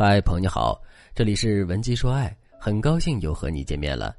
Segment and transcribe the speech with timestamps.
[0.00, 0.80] 嗨，朋友你好，
[1.12, 4.14] 这里是文姬说爱，很高兴又和你见面了。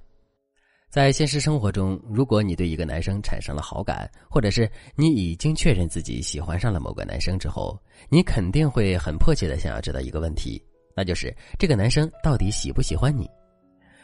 [0.89, 10.61] 在现实生活中，如果你对一个男生产生了好感，或者是你已经确认自己喜欢上了某个男生之后，你肯定会很迫切的想要知道一个问题，
[10.97, 13.25] 那就是这个男生到底喜不喜欢你？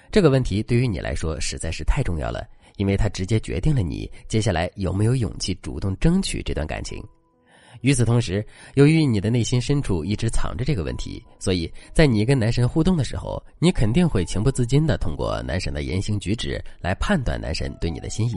[0.09, 7.05] 这个问题对于你来说实在是太重要了，因为它直接决定了你接下来有没有勇气主动争取这段感情。
[7.85, 18.33] 与此同时，由于你的内心深处一直藏着这个问题，所以在你跟男神互动的时候，你肯定会情不自禁的通过男神的言行举止来判断男神对你的心意。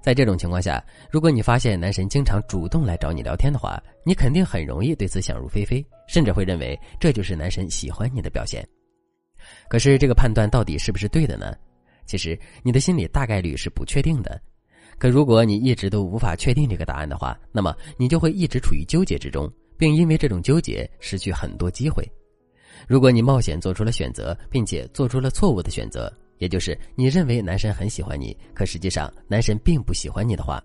[0.00, 8.66] 在这种情况下，如果你发现男神经常主动来找你聊天的话，你肯定很容易对此想入非非，甚至会认为这就是男神喜欢你的表现。
[9.68, 11.54] 可是，这个判断到底是不是对的呢？
[12.06, 14.40] 其实，你的心里大概率是不确定的。
[15.00, 22.06] 可如果你一直都无法确定这个答案的话，那么你就会一直处于纠结之中，并因为这种纠结失去很多机会。
[22.86, 30.62] 如果你冒险做出了选择，并且做出了错误的选择，也就是你认为男神很喜欢你，可实际上男神并不喜欢你的话，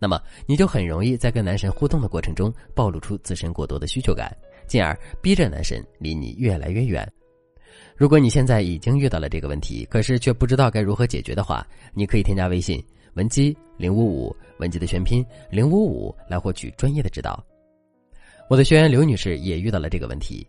[0.00, 7.08] 那么你就很容易在跟男神互动的过程中暴露出自身过多的需求感，进而逼着男神离你越来越远。
[7.96, 12.84] 如果你现在已经遇到了这个问题，可是却不知道该如何解决的话，你可以添加微信。
[13.20, 17.44] 文姬零五五，文姬的全拼零五五，来获取专业的指导。
[18.48, 20.46] 我的学员刘女士也遇到了这个问题。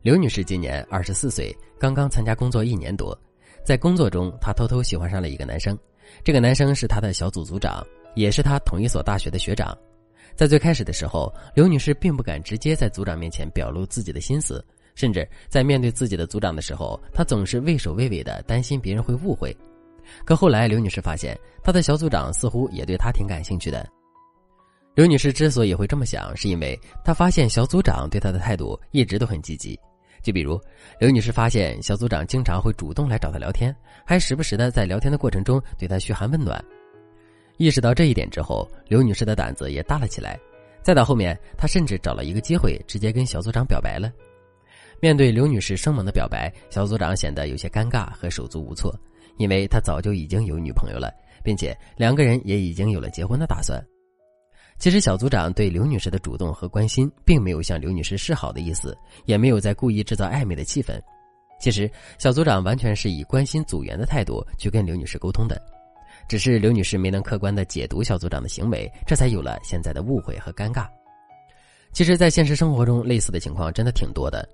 [0.00, 3.18] 刘女士今年二十四岁，刚刚参加工作一年多，
[3.64, 5.76] 在工作中，她偷偷喜欢上了一个男生。
[6.22, 7.84] 这个男生是她的小组组长，
[8.14, 9.76] 也是她同一所大学的学长。
[10.36, 19.52] 在最开始的时候，刘女士并不敢直接在组长面前表露自己的心思，甚至在面对自己的组长的时候，她总是畏首畏尾的，担心别人会误会。
[20.24, 23.88] 可后来，刘女士发现她的小组长似乎也对她挺感兴趣的。
[24.94, 29.78] 刘女士之所以会这么想，是因为她发现小组长对她的态度一直都很积极。
[30.22, 30.58] 就比如，
[30.98, 33.74] 刘女士发现小组长经常会主动来找她聊天，
[34.06, 36.64] 还时不时的在聊天的过程中对她嘘寒问暖。
[37.56, 40.38] 意识到这一点之后，刘女士的胆子也大了起来。
[40.82, 44.10] 再到后面，她甚至找了一个机会，直接跟小组长表白了。
[45.00, 48.94] 面对刘女士生猛的表白，小组长显得有些尴尬和手足无措。
[49.36, 51.12] 因为他早就已经有女朋友了，
[51.42, 53.84] 并且两个人也已经有了结婚的打算。
[54.78, 61.00] 其实小组长对刘女士的主动和关心，并没有向刘女士示好的意思，也没有在故意制造暧昧的气氛。
[61.60, 65.60] 其实小组长完全是以关心组员的态度去跟刘女士沟通的，
[66.28, 70.86] 只是刘女士没能客观的解读小组长的行为，这才有了现在的误会和尴尬。
[71.92, 74.46] 其实，在现实生活中，类似的情况真的挺多的。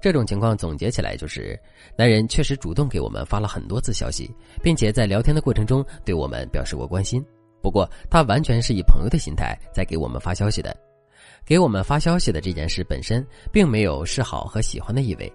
[0.00, 1.58] 这种情况总结起来就是，
[1.96, 4.30] 男人确实主动给我们发了很多次消息，
[4.62, 7.24] 并且在聊天的过程中对我们表示过关心。
[7.60, 10.76] 不过，他完全是以朋友的心态在给我们发消息的，
[11.44, 15.32] 给我们发消息的这件事本身并没有示好和喜欢的意味。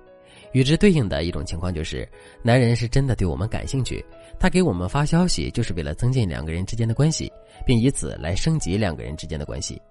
[0.53, 2.07] 与之对应的一种情况就是，
[2.41, 4.03] 男人是真的对我们感兴趣，
[4.39, 7.29] 他给我们发消息就是为了增进两个人之间的关系，
[7.65, 9.81] 并以此来升级两个人之间的关系。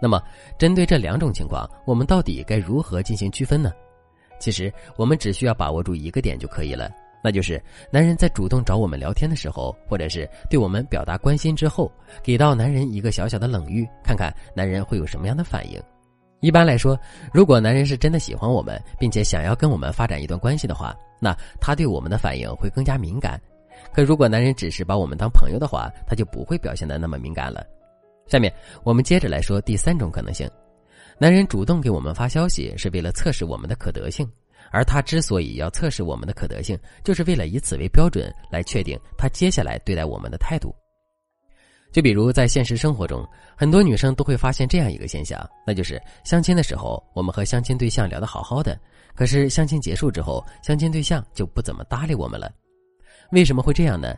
[0.00, 0.22] 那么，
[0.58, 3.72] 针对这两种情况，我们到底该如何进行区分呢？
[4.38, 6.90] 其实，我们只需要把握住一个点就可以了，
[7.22, 15.78] 那就是男人在主动找我们聊天的时候，或者是对我们表达关心之后，给到男人一个小小的冷遇，看看男人会有什么样的反应。
[16.40, 16.98] 一般来说，
[17.34, 23.38] 如果男人是真的喜欢我们，并且想要跟我们发展一段关系的话，那他对我们的反应会更加敏感。
[23.92, 27.62] 可如果男人只是把我们当朋友的话，他就不会表现的那么敏感了。
[28.30, 28.52] 下面
[28.84, 30.48] 我们接着来说第三种可能性：
[31.18, 34.30] 男人主动给我们发消息是为了测试我们的可得性，
[34.70, 40.72] 而他之所以要测试我们的可得性，就是为了以此为标准来确定他接下来对待我们的态度。
[41.90, 48.78] 就比如在现实生活中，很多女生都会发现这样一个现象，那就是相亲的时候，我们和相亲对象聊得好好的，
[49.12, 52.48] 可是相亲结束之后，相亲对象就不怎么搭理我们了。
[53.32, 54.14] 为什么会这样呢？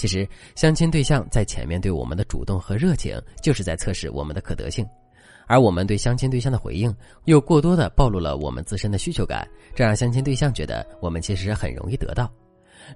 [0.00, 4.82] 其实，相亲对象在前面对我们的主动和热情，就是在测试我们的可得性，
[5.46, 6.90] 而我们对相亲对象的回应，
[7.26, 12.32] 又过多的暴露了我们自身的需求感，这让相亲对象觉得我们其实很容易得到。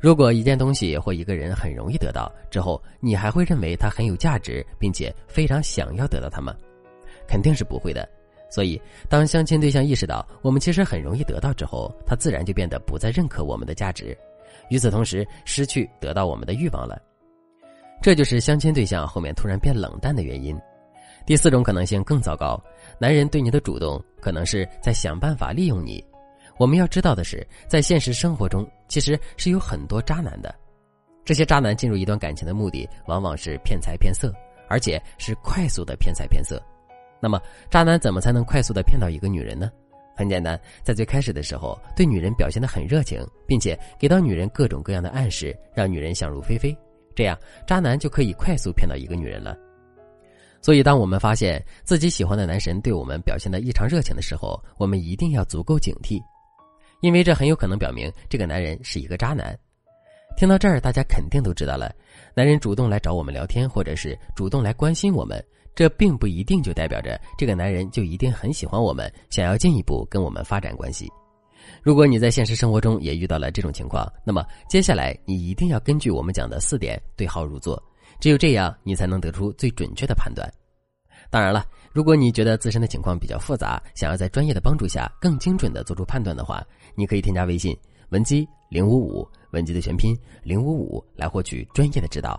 [0.00, 6.56] 如果一件东西或一个人很容易得到之后，你还会认为他很有价值，并且非常想要得到他吗？
[7.28, 8.08] 肯定是不会的。
[8.50, 8.80] 所以，
[9.10, 14.16] 当相亲对象意识到我们其实很容易得到之后，他自然就变得不再认可我们的价值。
[14.68, 17.00] 与此同时，失去得到我们的欲望了，
[18.02, 20.58] 这就是相亲对象后面突然变冷淡的原因。
[21.26, 22.62] 第四种可能性更糟糕，
[22.98, 26.04] 男人对你的主动可能是在想办法利用你。
[26.58, 30.54] 我们要知道的是，在现实生活中，其实是有很多渣男的。
[31.24, 34.32] 这些渣男进入一段感情的目的，往往是骗财骗色，
[34.68, 36.62] 而且是快速的骗财骗色。
[37.20, 37.40] 那么，
[37.70, 39.70] 渣男怎么才能快速的骗到一个女人呢？
[40.16, 46.76] 很简单，在最开始的时候，对女人表现得很热情，并且给到女人各种各样的暗示，让女人想入非非，
[47.14, 49.56] 这样渣男就可以快速骗到一个女人了。
[50.62, 56.22] 所以，当我们发现自己喜欢的男神对我们表现得异常热情的时候，我们一定要足够警惕，
[57.02, 59.54] 因为这很有可能表明这个男人是一个渣男。
[60.36, 61.94] 听到这儿，大家肯定都知道了，
[62.34, 65.44] 男人主动来找我们聊天，或者是主动来关心我们。
[65.74, 71.10] 这并不一定就代表着这个男人就一定很喜欢我们，想要进一步跟我们发展关系。
[71.82, 77.82] 如果你在现实生活中也遇到了这种情况，那么接下来你一定要根据我们讲的四点对号入座，
[78.20, 80.48] 只有这样你才能得出最准确的判断。
[81.30, 86.62] 当然了，如果你觉得自身的情况比较复杂，想要在专业的帮助下更精准的做出判断的话，
[86.94, 87.76] 你可以添加微信
[88.10, 92.38] 文姬零五五，文姬的全拼零五五来获取专业的指导。